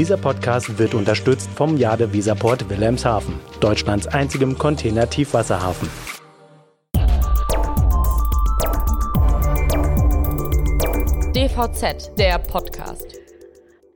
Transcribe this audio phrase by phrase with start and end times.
[0.00, 5.90] Dieser Podcast wird unterstützt vom Jade Visaport Wilhelmshaven, Deutschlands einzigem Container-Tiefwasserhafen.
[11.34, 13.18] DVZ, der Podcast.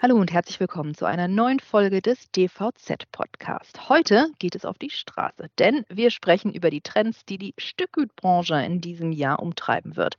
[0.02, 3.88] Hallo und herzlich willkommen zu einer neuen Folge des DVZ-Podcast.
[3.88, 8.56] Heute geht es auf die Straße, denn wir sprechen über die Trends, die die Stückgutbranche
[8.56, 10.18] in diesem Jahr umtreiben wird.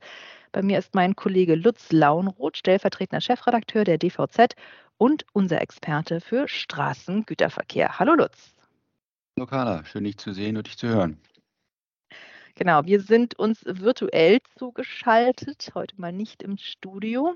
[0.50, 4.54] Bei mir ist mein Kollege Lutz Launroth, stellvertretender Chefredakteur der DVZ
[4.98, 7.98] und unser Experte für Straßengüterverkehr.
[7.98, 8.52] Hallo Lutz.
[9.36, 11.18] Hallo Carla, schön dich zu sehen und dich zu hören.
[12.54, 17.34] Genau, wir sind uns virtuell zugeschaltet, heute mal nicht im Studio.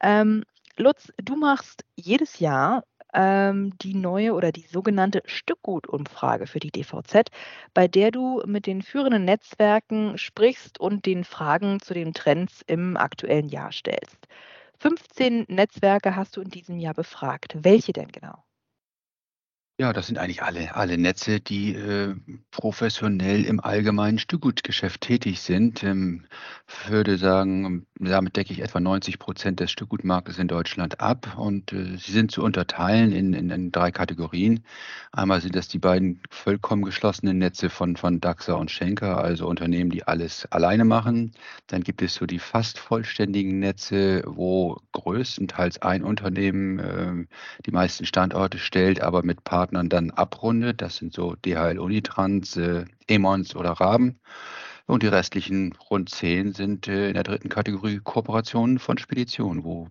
[0.00, 0.44] Ähm,
[0.76, 2.84] Lutz, du machst jedes Jahr
[3.14, 7.30] ähm, die neue oder die sogenannte Stückgutumfrage für die DVZ,
[7.72, 12.96] bei der du mit den führenden Netzwerken sprichst und den Fragen zu den Trends im
[12.96, 14.28] aktuellen Jahr stellst.
[14.82, 17.54] 15 Netzwerke hast du in diesem Jahr befragt.
[17.54, 18.42] Welche denn genau?
[19.78, 22.14] Ja, das sind eigentlich alle, alle Netze, die äh,
[22.50, 25.82] professionell im allgemeinen Stückgutgeschäft tätig sind.
[25.82, 26.26] Ähm,
[26.86, 31.96] würde sagen, damit decke ich etwa 90 Prozent des Stückgutmarktes in Deutschland ab und äh,
[31.96, 34.62] sie sind zu unterteilen in, in, in, drei Kategorien.
[35.10, 39.90] Einmal sind das die beiden vollkommen geschlossenen Netze von, von Daxa und Schenker, also Unternehmen,
[39.90, 41.32] die alles alleine machen.
[41.66, 47.26] Dann gibt es so die fast vollständigen Netze, wo größtenteils ein Unternehmen äh,
[47.64, 50.82] die meisten Standorte stellt, aber mit Partnern Partnern dann abrundet.
[50.82, 54.18] Das sind so DHL Unitrans, äh, Emons oder Raben.
[54.86, 59.86] Und die restlichen rund zehn sind äh, in der dritten Kategorie Kooperationen von Speditionen, wo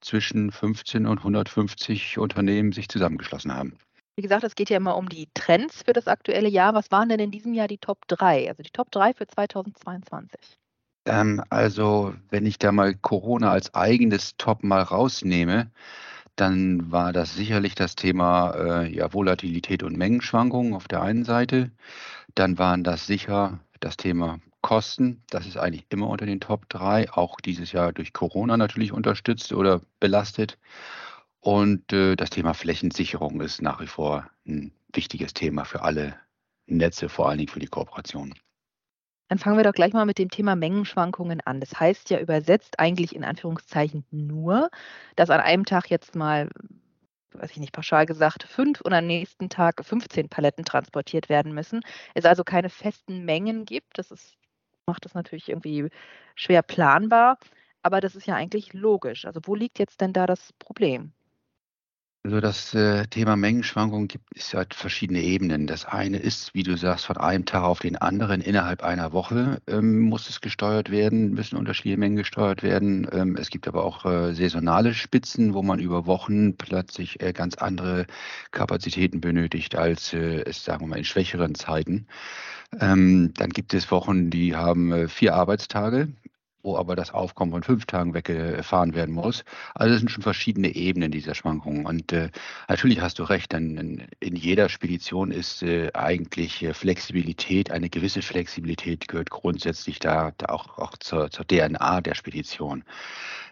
[0.00, 3.76] zwischen 15 und 150 Unternehmen sich zusammengeschlossen haben.
[4.14, 6.72] Wie gesagt, es geht ja immer um die Trends für das aktuelle Jahr.
[6.74, 10.56] Was waren denn in diesem Jahr die Top 3, also die Top 3 für 2022?
[11.06, 15.72] Ähm, also, wenn ich da mal Corona als eigenes Top mal rausnehme,
[16.36, 21.70] dann war das sicherlich das Thema äh, ja, Volatilität und Mengenschwankungen auf der einen Seite.
[22.34, 25.22] Dann waren das sicher das Thema Kosten.
[25.30, 29.52] Das ist eigentlich immer unter den Top 3, auch dieses Jahr durch Corona natürlich unterstützt
[29.52, 30.58] oder belastet.
[31.40, 36.16] Und äh, das Thema Flächensicherung ist nach wie vor ein wichtiges Thema für alle
[36.66, 38.34] Netze, vor allen Dingen für die Kooperation.
[39.28, 41.60] Dann fangen wir doch gleich mal mit dem Thema Mengenschwankungen an.
[41.60, 44.70] Das heißt ja übersetzt eigentlich in Anführungszeichen nur,
[45.16, 46.48] dass an einem Tag jetzt mal,
[47.32, 51.80] weiß ich nicht, pauschal gesagt, fünf und am nächsten Tag 15 Paletten transportiert werden müssen.
[52.14, 53.98] Es also keine festen Mengen gibt.
[53.98, 54.36] Das ist,
[54.86, 55.88] macht das natürlich irgendwie
[56.36, 57.38] schwer planbar.
[57.82, 59.26] Aber das ist ja eigentlich logisch.
[59.26, 61.12] Also wo liegt jetzt denn da das Problem?
[62.26, 65.68] Also das äh, Thema Mengenschwankungen gibt es halt verschiedene Ebenen.
[65.68, 69.62] Das eine ist, wie du sagst, von einem Tag auf den anderen innerhalb einer Woche
[69.68, 73.06] ähm, muss es gesteuert werden, müssen unterschiedliche Mengen gesteuert werden.
[73.12, 77.54] Ähm, es gibt aber auch äh, saisonale Spitzen, wo man über Wochen plötzlich äh, ganz
[77.58, 78.08] andere
[78.50, 82.08] Kapazitäten benötigt, als äh, es, sagen wir mal, in schwächeren Zeiten.
[82.80, 86.08] Ähm, dann gibt es Wochen, die haben äh, vier Arbeitstage
[86.66, 89.44] wo aber das Aufkommen von fünf Tagen weggefahren werden muss.
[89.74, 91.86] Also es sind schon verschiedene Ebenen dieser Schwankungen.
[91.86, 92.30] Und äh,
[92.68, 98.20] natürlich hast du recht, denn in jeder Spedition ist äh, eigentlich äh, Flexibilität, eine gewisse
[98.20, 102.84] Flexibilität gehört grundsätzlich da, da auch, auch zur, zur DNA der Spedition.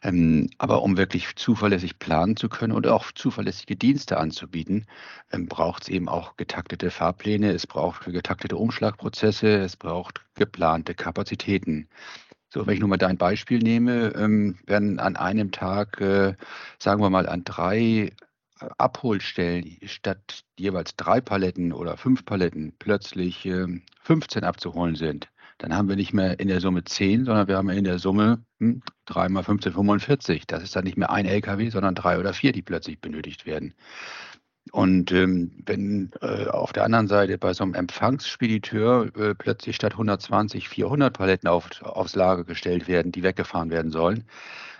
[0.02, 4.86] Ähm, aber um wirklich zuverlässig planen zu können und auch zuverlässige Dienste anzubieten,
[5.32, 11.88] ähm, braucht es eben auch getaktete Fahrpläne, es braucht getaktete Umschlagprozesse, es braucht geplante Kapazitäten.
[12.54, 16.36] So, wenn ich nur mal dein Beispiel nehme, ähm, werden an einem Tag, äh,
[16.78, 18.10] sagen wir mal, an drei äh,
[18.78, 23.66] Abholstellen statt jeweils drei Paletten oder fünf Paletten plötzlich äh,
[24.04, 25.28] 15 abzuholen sind,
[25.58, 28.44] dann haben wir nicht mehr in der Summe 10, sondern wir haben in der Summe
[28.60, 30.46] hm, 3 mal 15, 45.
[30.46, 33.74] Das ist dann nicht mehr ein LKW, sondern drei oder vier, die plötzlich benötigt werden.
[34.74, 39.92] Und ähm, wenn äh, auf der anderen Seite bei so einem Empfangsspediteur äh, plötzlich statt
[39.92, 44.24] 120 400 Paletten auf, aufs Lager gestellt werden, die weggefahren werden sollen,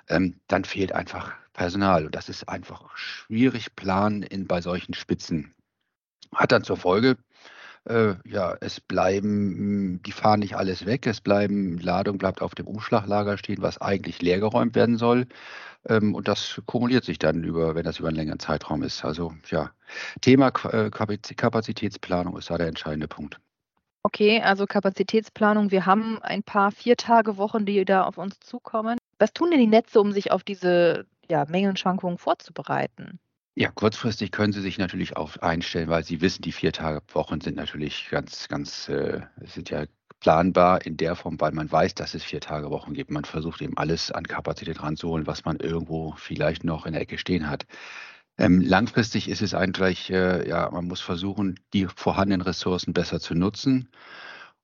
[0.09, 2.07] ähm, dann fehlt einfach Personal.
[2.07, 5.55] Und das ist einfach schwierig planen in, bei solchen Spitzen.
[6.35, 7.17] Hat dann zur Folge,
[7.87, 12.67] äh, ja, es bleiben, die fahren nicht alles weg, es bleiben, Ladung bleibt auf dem
[12.67, 15.27] Umschlaglager stehen, was eigentlich leergeräumt werden soll.
[15.87, 19.05] Ähm, und das kumuliert sich dann über, wenn das über einen längeren Zeitraum ist.
[19.05, 19.71] Also ja,
[20.23, 23.39] Thema äh, Kapazitätsplanung ist da der entscheidende Punkt.
[24.03, 25.71] Okay, also Kapazitätsplanung.
[25.71, 28.99] Wir haben ein paar Viertagewochen, die da auf uns zukommen.
[29.19, 33.19] Was tun denn die Netze, um sich auf diese ja, Mengenschwankungen vorzubereiten?
[33.57, 37.41] Ja, kurzfristig können Sie sich natürlich auch einstellen, weil Sie wissen, die vier Tage Wochen
[37.41, 39.85] sind natürlich ganz, ganz, äh, sind ja
[40.19, 43.11] planbar in der Form, weil man weiß, dass es vier Tage Wochen gibt.
[43.13, 47.17] Man versucht eben alles an Kapazität ranzuholen, was man irgendwo vielleicht noch in der Ecke
[47.19, 47.67] stehen hat.
[48.39, 53.35] Ähm, langfristig ist es eigentlich, äh, ja, man muss versuchen, die vorhandenen Ressourcen besser zu
[53.35, 53.89] nutzen.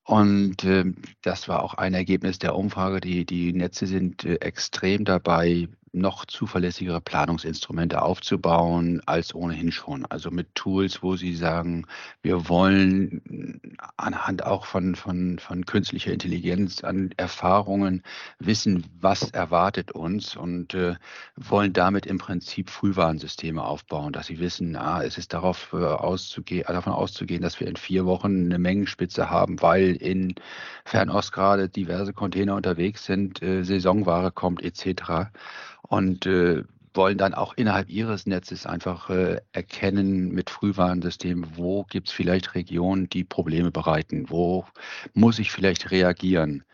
[0.05, 3.01] Und ähm, das war auch ein Ergebnis der Umfrage.
[3.01, 10.07] Die, die Netze sind äh, extrem dabei, noch zuverlässigere Planungsinstrumente aufzubauen als ohnehin schon.
[10.07, 11.87] Also mit Tools, wo Sie sagen,
[12.23, 18.03] wir wollen anhand auch von, von, von künstlicher Intelligenz an Erfahrungen
[18.39, 20.95] wissen, was erwartet uns und äh,
[21.37, 26.65] wollen damit im Prinzip Frühwarnsysteme aufbauen, dass Sie wissen, ah, es ist darauf, äh, auszugehen,
[26.69, 30.35] davon auszugehen, dass wir in vier Wochen eine Mengenspitze haben, weil in
[30.85, 35.31] Fernost gerade diverse Container unterwegs sind, äh, Saisonware kommt etc
[35.91, 36.63] und äh,
[36.95, 42.55] wollen dann auch innerhalb ihres Netzes einfach äh, erkennen mit Frühwarnsystemen, wo gibt es vielleicht
[42.55, 44.65] Regionen, die Probleme bereiten, wo
[45.15, 46.65] muss ich vielleicht reagieren.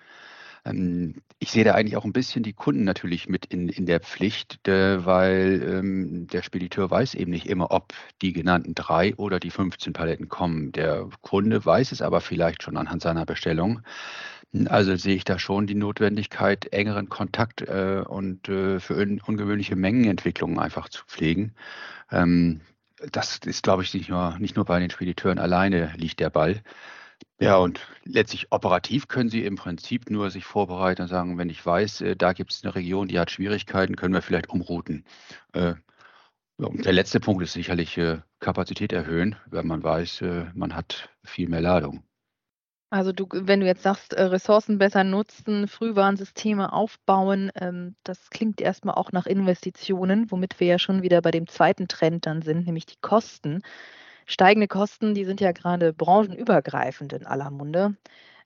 [0.67, 4.01] Ähm, ich sehe da eigentlich auch ein bisschen die Kunden natürlich mit in, in der
[4.01, 9.41] Pflicht, äh, weil ähm, der Spediteur weiß eben nicht immer, ob die genannten drei oder
[9.41, 10.73] die 15 Paletten kommen.
[10.73, 13.81] Der Kunde weiß es aber vielleicht schon anhand seiner Bestellung.
[14.69, 19.77] Also sehe ich da schon die Notwendigkeit, engeren Kontakt äh, und äh, für un ungewöhnliche
[19.77, 21.55] Mengenentwicklungen einfach zu pflegen.
[22.11, 22.61] Ähm,
[23.13, 26.63] das ist, glaube ich, nicht nur, nicht nur bei den Spediteuren alleine liegt der Ball.
[27.39, 31.65] Ja, und letztlich operativ können Sie im Prinzip nur sich vorbereiten und sagen, wenn ich
[31.65, 35.05] weiß, äh, da gibt es eine Region, die hat Schwierigkeiten, können wir vielleicht umrouten.
[35.53, 35.75] Äh,
[36.59, 40.23] der letzte Punkt ist sicherlich äh, Kapazität erhöhen, wenn man weiß,
[40.55, 42.03] man hat viel mehr Ladung.
[42.97, 48.61] Also du, wenn du jetzt sagst, äh, Ressourcen besser nutzen, Frühwarnsysteme aufbauen, ähm, das klingt
[48.61, 52.65] erstmal auch nach Investitionen, womit wir ja schon wieder bei dem zweiten Trend dann sind,
[52.65, 53.61] nämlich die Kosten.
[54.25, 57.97] Steigende Kosten, die sind ja gerade branchenübergreifend in aller Munde.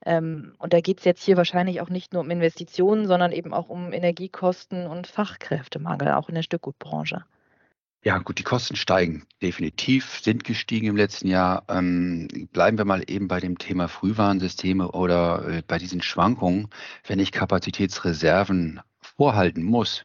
[0.04, 3.54] Ähm, und da geht es jetzt hier wahrscheinlich auch nicht nur um Investitionen, sondern eben
[3.54, 7.24] auch um Energiekosten und Fachkräftemangel, auch in der Stückgutbranche.
[8.02, 11.64] Ja, gut, die Kosten steigen definitiv, sind gestiegen im letzten Jahr.
[11.68, 16.68] Ähm, bleiben wir mal eben bei dem Thema Frühwarnsysteme oder äh, bei diesen Schwankungen.
[17.06, 20.04] Wenn ich Kapazitätsreserven vorhalten muss,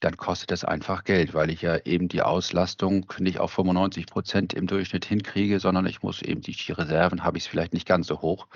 [0.00, 4.52] dann kostet das einfach Geld, weil ich ja eben die Auslastung nicht auf 95 Prozent
[4.52, 8.06] im Durchschnitt hinkriege, sondern ich muss eben die Reserven, habe ich es vielleicht nicht ganz
[8.06, 8.48] so hoch.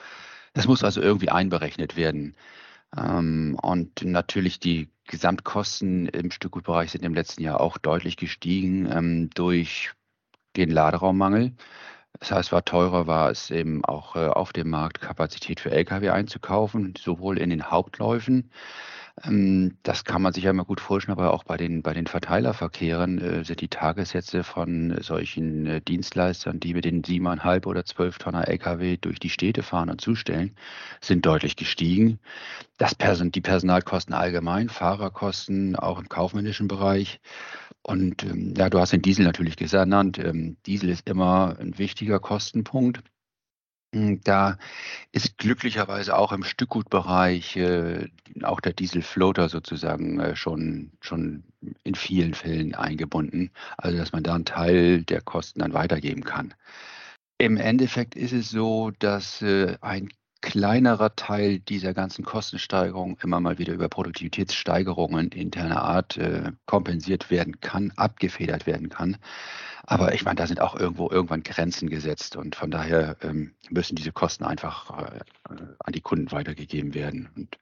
[0.53, 2.37] Das muss also irgendwie einberechnet werden.
[2.97, 9.31] Ähm, und natürlich die Gesamtkosten im Stückgutbereich sind im letzten Jahr auch deutlich gestiegen ähm,
[9.35, 9.93] durch
[10.57, 11.53] den Laderaummangel.
[12.21, 16.11] Das heißt, war teurer war es eben auch äh, auf dem Markt Kapazität für Lkw
[16.11, 18.51] einzukaufen, sowohl in den Hauptläufen
[19.23, 22.07] ähm, das kann man sich ja immer gut vorstellen, aber auch bei den, bei den
[22.07, 28.19] Verteilerverkehren äh, sind die Tagessätze von solchen äh, Dienstleistern, die mit den 7,5 oder 12
[28.19, 30.57] Tonner Lkw durch die Städte fahren und zustellen,
[31.01, 32.19] sind deutlich gestiegen.
[32.77, 37.21] Das Person, die Personalkosten allgemein, Fahrerkosten auch im kaufmännischen Bereich.
[37.87, 40.19] Und ähm, ja, du hast den Diesel natürlich genannt.
[40.19, 43.03] Ähm, Diesel ist immer ein wichtiger Kostenpunkt.
[43.95, 44.59] Hm, da
[45.13, 48.09] ist glücklicherweise auch im Stückgutbereich äh,
[48.43, 51.45] auch der Dieselfloater sozusagen äh, schon, schon
[51.85, 56.55] in vielen Fällen eingebunden, also dass man da einen Teil der Kosten dann weitergeben kann.
[57.39, 60.09] Im Endeffekt ist es so, dass äh, ein
[60.45, 67.61] kleinerer Teil dieser ganzen Kostensteigerung immer mal wieder über Produktivitätssteigerungen interner Art äh, kompensiert werden
[67.61, 69.17] kann, abgefedert werden kann.
[69.85, 73.97] Aber ich meine, da sind auch irgendwo irgendwann Grenzen gesetzt und von daher ähm, müssen
[73.97, 75.21] diese Kosten einfach äh,
[75.79, 77.31] an die Kunden weitergegeben werden.
[77.35, 77.59] Und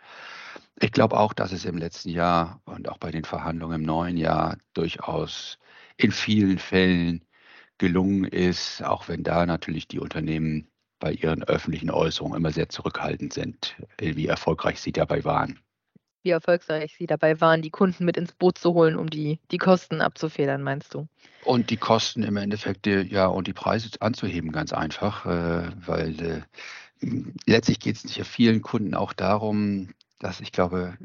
[0.80, 4.16] ich glaube auch, dass es im letzten Jahr und auch bei den Verhandlungen im neuen
[4.16, 5.56] Jahr durchaus
[5.96, 7.24] in vielen Fällen
[7.78, 10.71] gelungen ist, auch wenn da natürlich die Unternehmen
[11.02, 15.58] bei ihren öffentlichen Äußerungen immer sehr zurückhaltend sind, wie erfolgreich sie dabei waren
[16.22, 19.58] wie erfolgreich Sie dabei waren, die Kunden mit ins Boot zu holen, um die, die
[19.58, 21.08] Kosten abzufedern, meinst du?
[21.44, 26.46] Und die Kosten im Endeffekt, ja, und die Preise anzuheben, ganz einfach, äh, weil
[27.00, 27.06] äh,
[27.46, 29.90] letztlich geht es ja vielen Kunden auch darum,
[30.20, 30.96] dass ich glaube,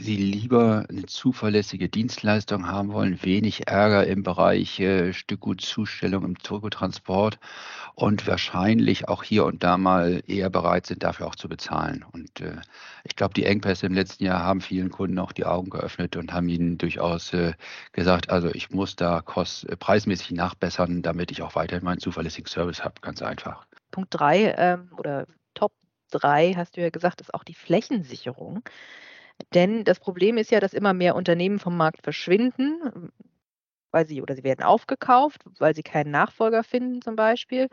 [0.00, 7.38] sie lieber eine zuverlässige Dienstleistung haben wollen, wenig Ärger im Bereich äh, Stückgutzustellung im Turbotransport
[7.94, 12.04] und wahrscheinlich auch hier und da mal eher bereit sind, dafür auch zu bezahlen.
[12.12, 12.56] Und äh,
[13.04, 16.32] ich glaube, die Engpässe im letzten Jahr haben vielen Kunden auch die Augen geöffnet und
[16.32, 17.52] haben ihnen durchaus äh,
[17.92, 22.48] gesagt, also ich muss da kost, äh, preismäßig nachbessern, damit ich auch weiterhin meinen zuverlässigen
[22.48, 22.94] Service habe.
[23.02, 23.66] Ganz einfach.
[23.90, 25.72] Punkt drei ähm, oder Top
[26.10, 28.62] drei, hast du ja gesagt, ist auch die Flächensicherung.
[29.54, 33.10] Denn das Problem ist ja, dass immer mehr Unternehmen vom Markt verschwinden,
[33.92, 37.68] weil sie oder sie werden aufgekauft, weil sie keinen Nachfolger finden zum Beispiel.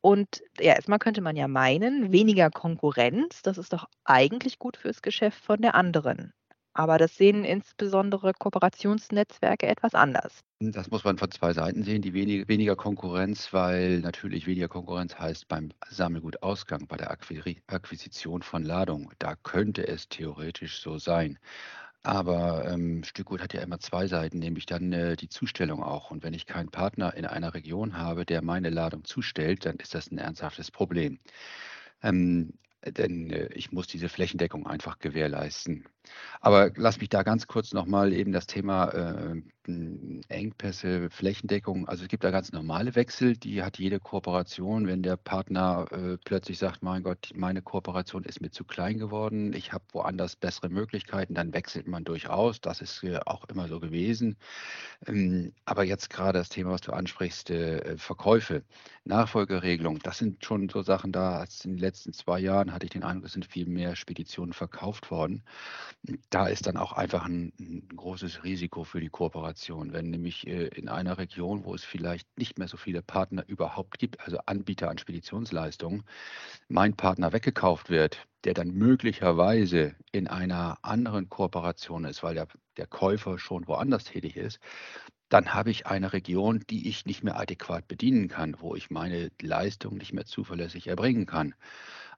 [0.00, 5.02] Und ja, erstmal könnte man ja meinen, weniger Konkurrenz, das ist doch eigentlich gut fürs
[5.02, 6.32] Geschäft von der anderen
[6.78, 10.44] Aber das sehen insbesondere Kooperationsnetzwerke etwas anders.
[10.60, 12.02] Das muss man von zwei Seiten sehen.
[12.02, 18.62] Die wenig, weniger Konkurrenz, weil natürlich weniger Konkurrenz heißt beim Sammelgutausgang, bei der Akquisition von
[18.62, 19.10] Ladung.
[19.18, 21.40] Da könnte es theoretisch so sein.
[22.04, 26.12] Aber ähm, Stückgut hat ja immer zwei Seiten, nämlich dann äh, die Zustellung auch.
[26.12, 29.96] Und wenn ich keinen Partner in einer Region habe, der meine Ladung zustellt, dann ist
[29.96, 31.18] das ein ernsthaftes Problem.
[32.04, 32.52] Ähm,
[32.84, 35.88] denn äh, ich muss diese Flächendeckung einfach gewährleisten.
[36.40, 38.92] Aber lass mich da ganz kurz nochmal eben das Thema
[39.68, 41.88] äh, Engpässe, Flächendeckung.
[41.88, 44.86] Also es gibt da ganz normale Wechsel, die hat jede Kooperation.
[44.86, 49.52] Wenn der Partner äh, plötzlich sagt, mein Gott, meine Kooperation ist mir zu klein geworden,
[49.52, 52.60] ich habe woanders bessere Möglichkeiten, dann wechselt man durchaus.
[52.60, 54.36] Das ist äh, auch immer so gewesen.
[55.06, 58.64] Ähm, aber jetzt gerade das Thema, was du ansprichst, äh, Verkäufe,
[59.04, 61.44] Nachfolgeregelung, das sind schon so Sachen da.
[61.64, 65.10] In den letzten zwei Jahren hatte ich den Eindruck, es sind viel mehr Speditionen verkauft
[65.10, 65.42] worden
[66.30, 69.57] da ist dann auch einfach ein, ein großes Risiko für die Kooperation.
[69.92, 73.98] Wenn nämlich äh, in einer Region, wo es vielleicht nicht mehr so viele Partner überhaupt
[73.98, 76.04] gibt, also Anbieter an Speditionsleistungen,
[76.68, 82.86] mein Partner weggekauft wird, der dann möglicherweise in einer anderen Kooperation ist, weil der, der
[82.86, 84.60] Käufer schon woanders tätig ist,
[85.28, 89.30] dann habe ich eine Region, die ich nicht mehr adäquat bedienen kann, wo ich meine
[89.42, 91.54] Leistung nicht mehr zuverlässig erbringen kann.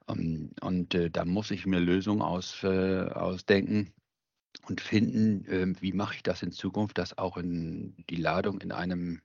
[0.08, 3.92] Ähm, und äh, da muss ich mir Lösungen aus, äh, ausdenken
[4.68, 8.72] und finden, äh, wie mache ich das in Zukunft, dass auch in die Ladung in
[8.72, 9.20] einem,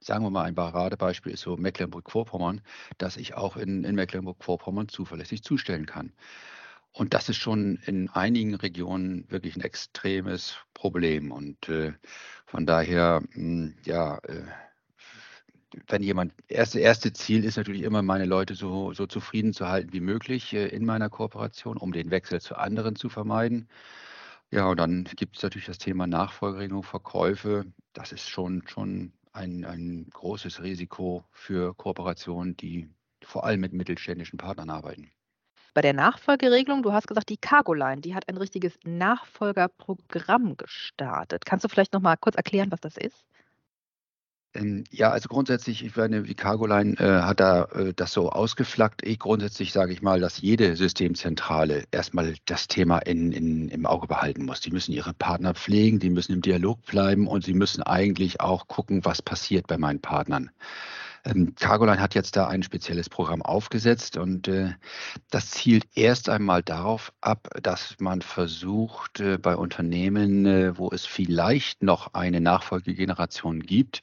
[0.00, 2.60] sagen wir mal, ein Paradebeispiel ist so Mecklenburg-Vorpommern,
[2.98, 6.12] dass ich auch in, in Mecklenburg-Vorpommern zuverlässig zustellen kann.
[6.92, 11.30] Und das ist schon in einigen Regionen wirklich ein extremes Problem.
[11.30, 11.92] Und äh,
[12.46, 14.42] von daher, mh, hm, ja, äh,
[15.86, 19.92] wenn jemand, erste, erste Ziel ist natürlich immer, meine Leute so, so zufrieden zu halten
[19.92, 23.68] wie möglich äh, in meiner Kooperation, um den Wechsel zu anderen zu vermeiden.
[24.52, 27.66] Ja, und dann gibt es natürlich das Thema Nachfolgeregelung, Verkäufe.
[27.92, 32.90] Das ist schon, schon ein, ein großes Risiko für Kooperationen, die
[33.22, 35.10] vor allem mit mittelständischen Partnern arbeiten.
[35.72, 41.44] Bei der Nachfolgeregelung, du hast gesagt, die Cargoline, die hat ein richtiges Nachfolgerprogramm gestartet.
[41.46, 43.24] Kannst du vielleicht noch mal kurz erklären, was das ist?
[44.52, 49.06] Ähm, ja, also grundsätzlich, ich meine, die Cargoline äh, hat da äh, das so ausgeflaggt.
[49.06, 54.08] Ich grundsätzlich sage ich mal, dass jede Systemzentrale erstmal das Thema in, in, im Auge
[54.08, 54.60] behalten muss.
[54.60, 58.66] Die müssen ihre Partner pflegen, die müssen im Dialog bleiben und sie müssen eigentlich auch
[58.66, 60.50] gucken, was passiert bei meinen Partnern.
[61.24, 64.74] Ähm, Cargoline hat jetzt da ein spezielles Programm aufgesetzt und äh,
[65.30, 71.04] das zielt erst einmal darauf ab, dass man versucht, äh, bei Unternehmen, äh, wo es
[71.06, 74.02] vielleicht noch eine Nachfolgegeneration gibt,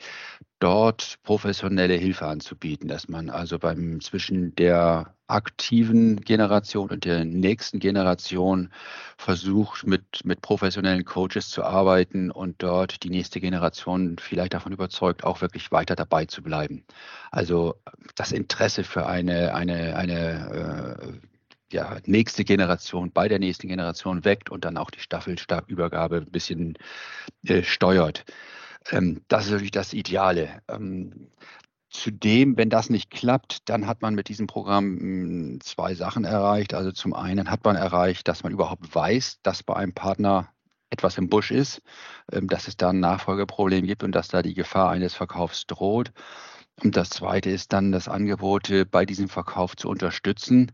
[0.60, 7.80] dort professionelle Hilfe anzubieten, dass man also beim zwischen der aktiven Generation und der nächsten
[7.80, 8.72] Generation
[9.18, 15.24] versucht, mit, mit professionellen Coaches zu arbeiten und dort die nächste Generation vielleicht davon überzeugt,
[15.24, 16.86] auch wirklich weiter dabei zu bleiben.
[17.30, 17.76] Also
[18.16, 24.50] das Interesse für eine, eine, eine äh, ja, nächste Generation bei der nächsten Generation weckt
[24.50, 26.78] und dann auch die Staffelstabübergabe ein bisschen
[27.46, 28.24] äh, steuert.
[28.92, 30.62] Ähm, das ist natürlich das Ideale.
[30.68, 31.30] Ähm,
[31.90, 36.74] zudem, wenn das nicht klappt, dann hat man mit diesem Programm hm, zwei Sachen erreicht.
[36.74, 40.50] Also zum einen hat man erreicht, dass man überhaupt weiß, dass bei einem Partner
[40.90, 41.82] etwas im Busch ist,
[42.32, 46.12] ähm, dass es da ein Nachfolgeproblem gibt und dass da die Gefahr eines Verkaufs droht.
[46.84, 50.72] Und das Zweite ist dann das Angebot, bei diesem Verkauf zu unterstützen.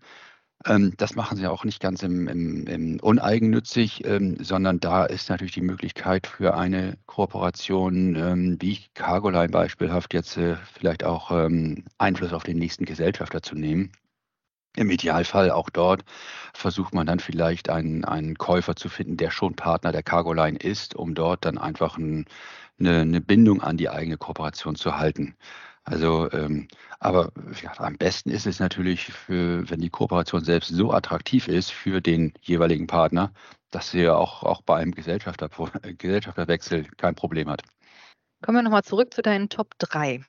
[0.66, 5.30] Ähm, das machen sie auch nicht ganz im, im, im uneigennützig, ähm, sondern da ist
[5.30, 11.84] natürlich die Möglichkeit für eine Kooperation, ähm, wie Cargoline beispielhaft, jetzt äh, vielleicht auch ähm,
[11.98, 13.92] Einfluss auf den nächsten Gesellschafter zu nehmen.
[14.76, 16.04] Im Idealfall auch dort
[16.54, 20.96] versucht man dann vielleicht einen, einen Käufer zu finden, der schon Partner der Cargoline ist,
[20.96, 22.26] um dort dann einfach ein,
[22.80, 25.36] eine, eine Bindung an die eigene Kooperation zu halten.
[25.86, 26.68] Also, ähm,
[27.00, 31.72] aber ja, am besten ist es natürlich, für, wenn die Kooperation selbst so attraktiv ist
[31.72, 33.34] für den jeweiligen Partner,
[33.72, 35.50] dass sie ja auch, auch bei einem Gesellschafter,
[35.98, 37.64] Gesellschafterwechsel kein Problem hat.
[38.42, 40.24] Kommen wir nochmal zurück zu deinen Top 3.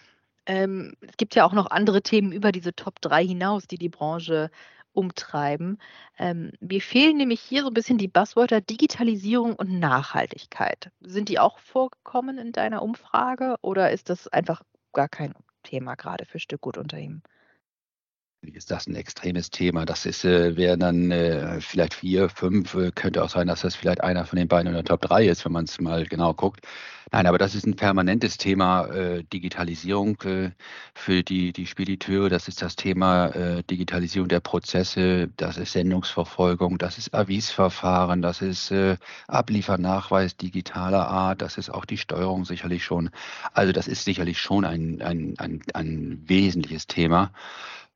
[0.47, 3.89] Ähm, es gibt ja auch noch andere Themen über diese Top 3 hinaus, die die
[3.89, 4.51] Branche
[4.93, 5.79] umtreiben.
[6.19, 10.91] Ähm, mir fehlen nämlich hier so ein bisschen die Buzzwörter Digitalisierung und Nachhaltigkeit.
[11.01, 15.35] Sind die auch vorgekommen in deiner Umfrage oder ist das einfach gar kein
[15.65, 17.25] Thema gerade für Stückgutunternehmen?
[18.53, 19.85] Ist das ein extremes Thema.
[19.85, 23.75] Das ist, äh, wäre dann äh, vielleicht vier, fünf, äh, könnte auch sein, dass das
[23.75, 26.35] vielleicht einer von den beiden in der Top 3 ist, wenn man es mal genau
[26.35, 26.67] guckt.
[27.13, 30.51] Nein, aber das ist ein permanentes Thema äh, Digitalisierung äh,
[30.95, 32.29] für die, die Spediteure.
[32.29, 38.43] Das ist das Thema äh, Digitalisierung der Prozesse, das ist Sendungsverfolgung, das ist Avisverfahren, das
[38.43, 38.75] ist
[39.29, 43.11] Abliefernachweis digitaler Art, das ist auch die Steuerung sicherlich schon.
[43.53, 47.33] Also das ist sicherlich schon ein, ein, ein, ein wesentliches Thema.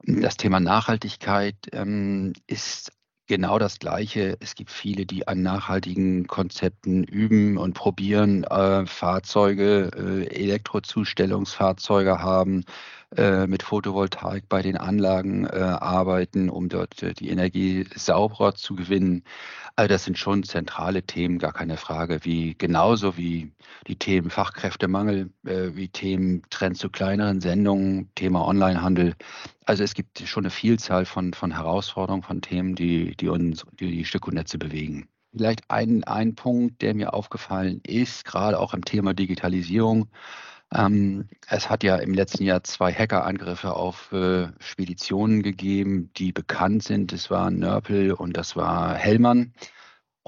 [0.05, 2.93] Das Thema Nachhaltigkeit ähm, ist
[3.27, 4.37] genau das Gleiche.
[4.41, 12.65] Es gibt viele, die an nachhaltigen Konzepten üben und probieren, äh, Fahrzeuge, äh, Elektrozustellungsfahrzeuge haben,
[13.17, 18.75] äh, mit Photovoltaik bei den Anlagen äh, arbeiten, um dort äh, die Energie sauberer zu
[18.75, 19.25] gewinnen.
[19.77, 23.53] Also das sind schon zentrale Themen, gar keine Frage, wie genauso wie
[23.87, 29.15] die Themen Fachkräftemangel, äh, wie Themen Trend zu kleineren Sendungen, Thema Onlinehandel.
[29.65, 33.91] Also es gibt schon eine Vielzahl von, von Herausforderungen, von Themen, die, die uns, die,
[33.91, 35.09] die Stück bewegen.
[35.33, 40.09] Vielleicht ein, ein Punkt, der mir aufgefallen ist, gerade auch im Thema Digitalisierung.
[40.75, 46.83] Ähm, es hat ja im letzten Jahr zwei Hackerangriffe auf äh, Speditionen gegeben, die bekannt
[46.83, 47.13] sind.
[47.13, 49.55] Das waren Nörpel und das war Hellmann.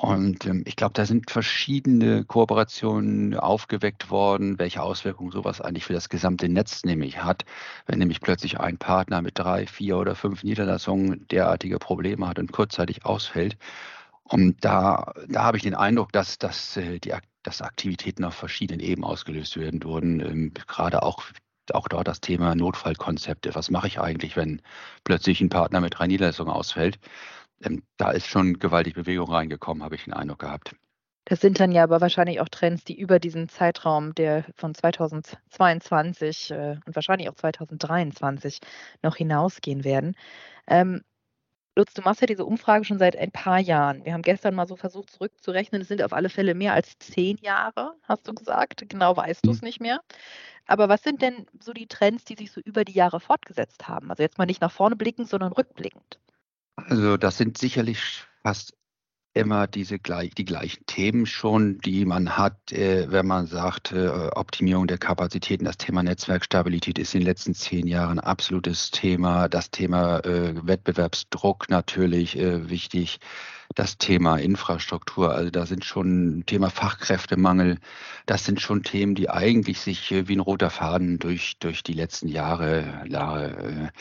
[0.00, 5.92] Und ähm, ich glaube, da sind verschiedene Kooperationen aufgeweckt worden, welche Auswirkungen sowas eigentlich für
[5.92, 7.44] das gesamte Netz nämlich hat,
[7.86, 12.50] wenn nämlich plötzlich ein Partner mit drei, vier oder fünf Niederlassungen derartige Probleme hat und
[12.50, 13.58] kurzzeitig ausfällt.
[14.24, 18.80] Und da, da habe ich den Eindruck, dass, dass, äh, die, dass Aktivitäten auf verschiedenen
[18.80, 20.20] Ebenen ausgelöst werden wurden.
[20.20, 21.22] Ähm, gerade auch,
[21.72, 23.54] auch dort das Thema Notfallkonzepte.
[23.54, 24.62] Was mache ich eigentlich, wenn
[25.04, 26.98] plötzlich ein Partner mit drei Niederlassungen ausfällt?
[27.62, 30.74] Ähm, da ist schon gewaltig Bewegung reingekommen, habe ich den Eindruck gehabt.
[31.26, 36.50] Das sind dann ja aber wahrscheinlich auch Trends, die über diesen Zeitraum der von 2022
[36.50, 38.58] äh, und wahrscheinlich auch 2023
[39.02, 40.16] noch hinausgehen werden.
[40.66, 41.02] Ähm,
[41.80, 44.04] Lutz, du machst ja diese Umfrage schon seit ein paar Jahren.
[44.04, 45.80] Wir haben gestern mal so versucht zurückzurechnen.
[45.80, 48.84] Es sind auf alle Fälle mehr als zehn Jahre, hast du gesagt.
[48.90, 49.66] Genau weißt du es mhm.
[49.66, 50.02] nicht mehr.
[50.66, 54.10] Aber was sind denn so die Trends, die sich so über die Jahre fortgesetzt haben?
[54.10, 56.20] Also jetzt mal nicht nach vorne blickend, sondern rückblickend.
[56.76, 58.74] Also das sind sicherlich fast
[59.32, 64.08] immer diese gleich, die gleichen Themen schon, die man hat, äh, wenn man sagt, äh,
[64.34, 65.64] Optimierung der Kapazitäten.
[65.64, 69.48] Das Thema Netzwerkstabilität ist in den letzten zehn Jahren ein absolutes Thema.
[69.48, 73.20] Das Thema äh, Wettbewerbsdruck natürlich äh, wichtig.
[73.76, 77.78] Das Thema Infrastruktur, also da sind schon Thema Fachkräftemangel.
[78.26, 81.92] Das sind schon Themen, die eigentlich sich äh, wie ein roter Faden durch, durch die
[81.92, 83.92] letzten Jahre, Jahre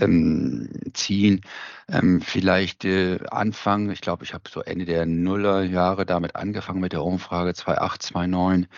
[0.00, 1.40] ähm, ziehen.
[1.88, 6.92] Ähm, vielleicht äh, Anfang, ich glaube, ich habe so Ende der Nullerjahre damit angefangen mit
[6.92, 8.68] der Umfrage 28, 29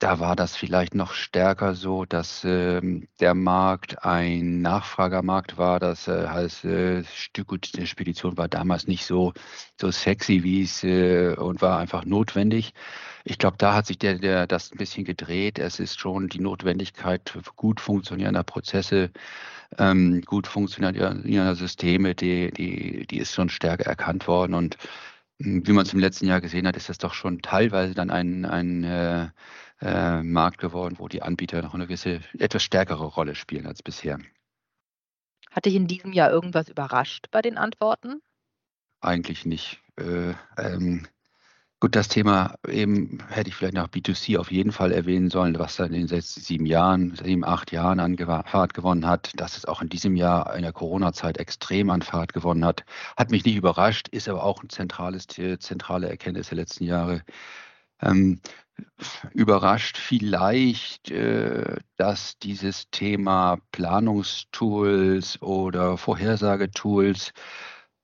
[0.00, 2.80] da war das vielleicht noch stärker so, dass äh,
[3.20, 5.78] der Markt ein Nachfragermarkt war.
[5.78, 9.34] Das äh, heißt, äh, Stückgut der Spedition war damals nicht so,
[9.78, 12.72] so sexy, wie es äh, und war einfach notwendig.
[13.24, 15.58] Ich glaube, da hat sich der, der das ein bisschen gedreht.
[15.58, 19.10] Es ist schon die Notwendigkeit gut funktionierender Prozesse,
[19.76, 24.54] ähm, gut funktionierender Systeme, die, die, die ist schon stärker erkannt worden.
[24.54, 24.78] Und
[25.42, 28.44] wie man es im letzten Jahr gesehen hat, ist das doch schon teilweise dann ein,
[28.44, 29.30] ein äh,
[29.80, 34.18] äh, Markt geworden, wo die Anbieter noch eine gewisse, etwas stärkere Rolle spielen als bisher.
[35.50, 38.20] Hat dich in diesem Jahr irgendwas überrascht bei den Antworten?
[39.00, 39.80] Eigentlich nicht.
[39.96, 41.06] Äh, ähm,
[41.80, 45.76] gut, das Thema eben hätte ich vielleicht nach B2C auf jeden Fall erwähnen sollen, was
[45.76, 49.64] dann in den letzten sieben Jahren, sieben, acht Jahren an Fahrt gewonnen hat, dass es
[49.64, 52.84] auch in diesem Jahr in der Corona-Zeit extrem an Fahrt gewonnen hat.
[53.16, 57.22] Hat mich nicht überrascht, ist aber auch ein zentrales, zentrale Erkenntnis der letzten Jahre.
[58.02, 58.40] Ähm,
[59.32, 67.32] überrascht vielleicht, äh, dass dieses Thema Planungstools oder Vorhersagetools,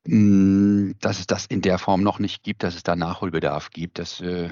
[0.06, 3.98] dass es das in der Form noch nicht gibt, dass es da Nachholbedarf gibt.
[3.98, 4.50] Das, äh,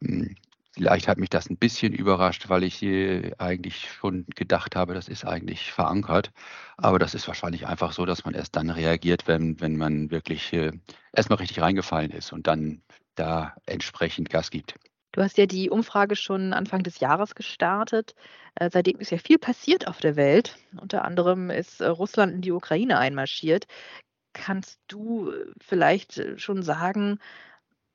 [0.00, 0.30] mh,
[0.72, 5.08] vielleicht hat mich das ein bisschen überrascht, weil ich äh, eigentlich schon gedacht habe, das
[5.08, 6.30] ist eigentlich verankert.
[6.78, 10.52] Aber das ist wahrscheinlich einfach so, dass man erst dann reagiert, wenn, wenn man wirklich
[10.54, 10.72] äh,
[11.12, 12.80] erstmal richtig reingefallen ist und dann
[13.14, 14.74] da entsprechend Gas gibt.
[15.12, 18.14] Du hast ja die Umfrage schon Anfang des Jahres gestartet.
[18.70, 20.56] Seitdem ist ja viel passiert auf der Welt.
[20.80, 23.66] Unter anderem ist Russland in die Ukraine einmarschiert.
[24.38, 27.18] Kannst du äh, vielleicht schon sagen,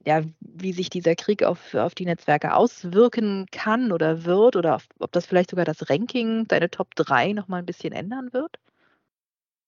[0.06, 5.12] ja, wie sich dieser Krieg auf, auf die Netzwerke auswirken kann oder wird oder ob
[5.14, 8.58] das vielleicht sogar das Ranking, deine Top 3 nochmal ein bisschen ändern wird?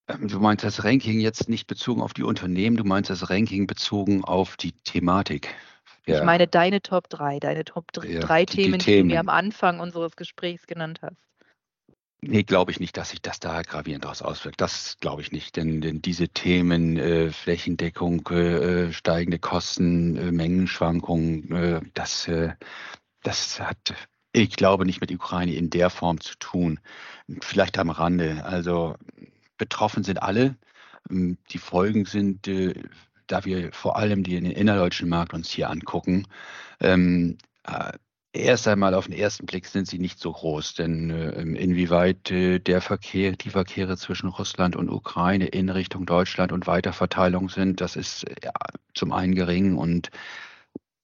[0.08, 3.66] Ähm, du meinst das Ranking jetzt nicht bezogen auf die Unternehmen, du meinst das Ranking
[3.66, 5.56] bezogen auf die Thematik.
[6.06, 6.20] Ja.
[6.20, 9.20] Ich meine deine Top 3, deine Top 3 ja, Themen, die, die, die, du mir
[9.20, 11.18] am Anfang unseres Gesprächs genannt hast.
[12.28, 14.60] Nee, glaube ich nicht, dass sich das da gravierend daraus auswirkt.
[14.60, 21.52] Das glaube ich nicht, denn, denn diese Themen äh, Flächendeckung, äh, steigende Kosten, äh, Mengenschwankungen,
[21.52, 22.54] äh, das, äh,
[23.22, 23.94] das hat,
[24.32, 26.80] ich glaube, nicht mit Ukraine in der Form zu tun.
[27.42, 28.44] Vielleicht am Rande.
[28.44, 28.96] Also
[29.58, 30.58] betroffen sind alle.
[31.12, 32.74] Ähm, die Folgen sind, äh,
[33.28, 36.28] da wir vor allem den innerdeutschen Markt uns hier angucken,
[36.80, 37.38] ähm,
[38.36, 42.60] Erst einmal auf den ersten Blick sind sie nicht so groß, denn äh, inwieweit äh,
[42.60, 47.96] der Verkehr, die Verkehre zwischen Russland und Ukraine in Richtung Deutschland und Weiterverteilung sind, das
[47.96, 48.52] ist ja,
[48.94, 50.10] zum einen gering und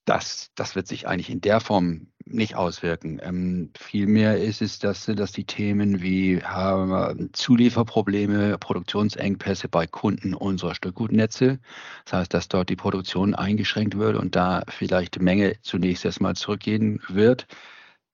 [0.04, 3.20] das, das wird sich eigentlich in der Form nicht auswirken.
[3.22, 10.74] Ähm, vielmehr ist es, dass, dass die Themen wie äh, Zulieferprobleme, Produktionsengpässe bei Kunden unserer
[10.74, 11.58] Stückgutnetze,
[12.04, 17.00] das heißt, dass dort die Produktion eingeschränkt wird und da vielleicht Menge zunächst erstmal zurückgehen
[17.08, 17.46] wird.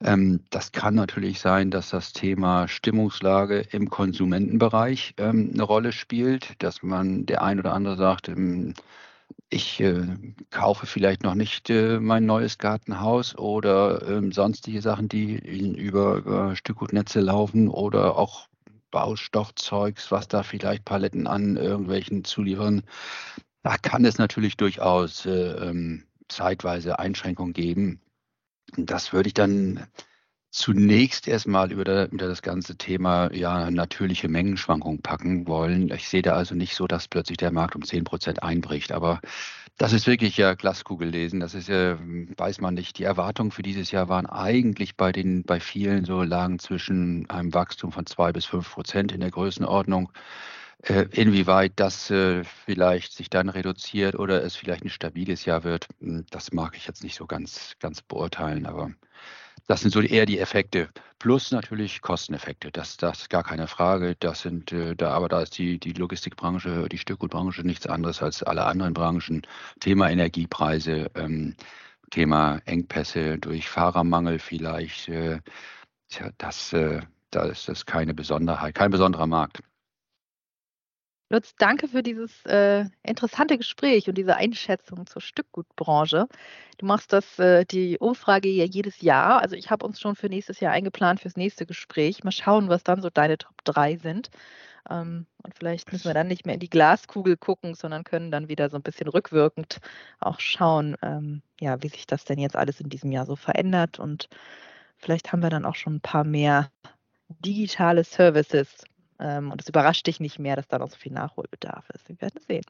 [0.01, 6.63] Ähm, das kann natürlich sein, dass das Thema Stimmungslage im Konsumentenbereich ähm, eine Rolle spielt,
[6.63, 8.75] dass man der ein oder andere sagt, ähm,
[9.51, 10.07] ich äh,
[10.51, 16.57] kaufe vielleicht noch nicht äh, mein neues Gartenhaus oder ähm, sonstige Sachen, die über, über
[16.57, 18.49] Stückgutnetze laufen oder auch
[18.91, 22.83] Baustoffzeugs, was da vielleicht Paletten an irgendwelchen Zulieferern.
[23.63, 28.01] Da kann es natürlich durchaus äh, ähm, zeitweise Einschränkungen geben.
[28.77, 29.87] Das würde ich dann
[30.51, 35.91] zunächst erstmal über, das ganze Thema ja, natürliche Mengenschwankungen packen wollen.
[35.93, 38.93] Ich sehe da also nicht so, dass plötzlich der Markt um 10 Prozent einbricht.
[38.93, 39.21] Aber
[39.77, 41.41] das ist wirklich ja Glaskugel lesen.
[41.41, 41.99] Das ist ja,
[42.37, 42.99] weiß man nicht.
[42.99, 47.53] Die Erwartungen für dieses Jahr waren eigentlich bei den, bei vielen so lagen zwischen einem
[47.55, 50.11] Wachstum von zwei bis fünf Prozent in der Größenordnung.
[50.83, 55.89] Äh, inwieweit das äh, vielleicht sich dann reduziert oder es vielleicht ein stabiles Jahr wird,
[56.01, 58.65] hm, das mag ich jetzt nicht so ganz, ganz beurteilen.
[58.65, 58.93] Aber
[59.69, 60.89] das sind so eher die Effekte.
[61.19, 62.71] Plus natürlich Kosteneffekte.
[62.73, 64.17] Das, das ist gar keine Frage.
[64.19, 68.43] Das sind äh, da, aber da ist die, die Logistikbranche, die Stückgutbranche nichts anderes als
[68.43, 69.43] alle anderen Branchen.
[69.81, 71.55] Thema Energiepreise, ähm,
[72.11, 75.09] Thema Engpässe durch Fahrermangel vielleicht.
[75.09, 75.41] Äh,
[76.09, 79.61] tja, das, äh, da ist das keine Besonderheit, kein besonderer Markt.
[81.31, 86.27] Lutz, danke für dieses äh, interessante Gespräch und diese Einschätzung zur Stückgutbranche.
[86.79, 89.43] Du machst das, äh, die Umfrage ja jedes Jahr.
[89.43, 92.25] Also ich habe uns schon für nächstes Jahr eingeplant fürs nächste Gespräch.
[92.25, 94.31] Mal schauen, was dann so deine Top 3 sind.
[94.89, 98.49] Ähm, und vielleicht müssen wir dann nicht mehr in die Glaskugel gucken, sondern können dann
[98.49, 99.81] wieder so ein bisschen rückwirkend
[100.21, 103.99] auch schauen, ähm, ja, wie sich das denn jetzt alles in diesem Jahr so verändert.
[103.99, 104.31] Und
[104.97, 106.71] vielleicht haben wir dann auch schon ein paar mehr
[107.29, 108.85] digitale Services
[109.19, 112.09] und es überrascht dich nicht mehr, dass da noch so viel Nachholbedarf ist.
[112.09, 112.65] Wir werden sehen.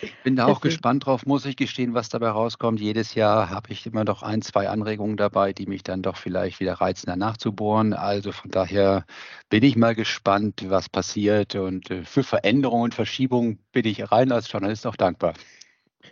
[0.00, 0.70] Ich bin da auch Deswegen.
[0.70, 2.80] gespannt drauf, muss ich gestehen, was dabei rauskommt.
[2.80, 6.60] Jedes Jahr habe ich immer noch ein, zwei Anregungen dabei, die mich dann doch vielleicht
[6.60, 7.92] wieder reizen, danach zu bohren.
[7.92, 9.06] Also von daher
[9.48, 11.54] bin ich mal gespannt, was passiert.
[11.54, 15.34] Und äh, für Veränderungen und Verschiebungen bin ich rein als Journalist auch dankbar.